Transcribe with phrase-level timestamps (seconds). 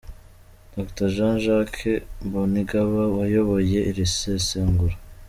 [0.77, 1.83] Dr Jean Jacques
[2.25, 4.95] Mbonigaba wayoboye iri sesengura.